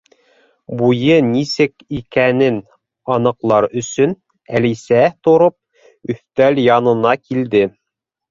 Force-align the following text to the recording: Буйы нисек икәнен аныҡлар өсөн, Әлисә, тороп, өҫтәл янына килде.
Буйы 0.77 1.17
нисек 1.25 1.83
икәнен 1.97 2.57
аныҡлар 3.15 3.67
өсөн, 3.83 4.15
Әлисә, 4.61 5.03
тороп, 5.27 5.57
өҫтәл 6.15 6.63
янына 6.69 7.13
килде. 7.21 7.63